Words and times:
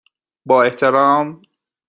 با 0.45 0.63
احترام، 0.63 1.41